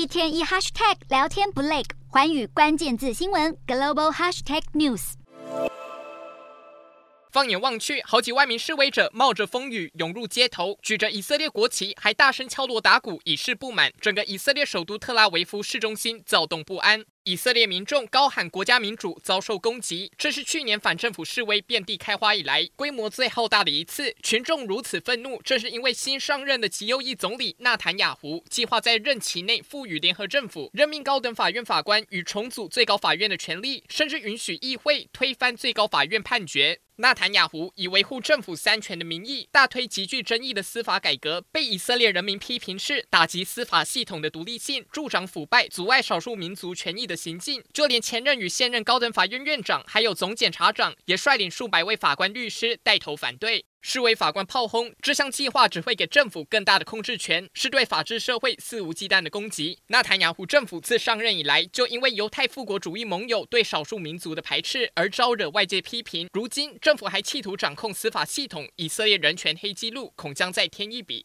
[0.00, 5.12] 一天一 hashtag 聊天不累，环宇关键字新闻 global hashtag news。
[7.30, 13.92] 放眼望去，好几万名示威者冒着风雨涌入街头，举着以色列国旗，还大声敲锣打鼓以示不满。
[14.00, 17.04] 整个以色列首都特拉维夫市中心躁动不安。
[17.24, 24.16] 以色列民众高喊“国家民主”遭受攻击，这是去年反政府示威遍地开花以来规模最浩大的一次。
[24.22, 36.80] 群众如此愤怒，正是因为新上任的极右翼总理纳坦雅胡计划在任期内赋予联合政府任命高等法院法官与重组最高法院的权利，甚至允许议会推翻最高法院判决。
[36.96, 47.62] 纳坦雅胡以维护政府三权的名义，大推极具争议的司法改革，被以色列人民批评是打击司法系统的独立性，助长腐败，阻碍少数民族权益的行径。
[47.74, 53.64] 就连前任与现任高等法院院长，还有总检察长，也率领数百位法官律师带头反对。
[53.82, 59.78] 示威法官炮轰这项计划只会给政府更大的控制权，是对法治社会肆无忌惮的攻击。
[59.86, 66.28] 纳坦雅胡政府自上任以来，就因为犹太复国主义盟友对少数民族的排斥而招惹外界批评。
[66.34, 71.24] 如今政府还企图掌控司法系统，以色列人权黑纪录恐将再添一笔。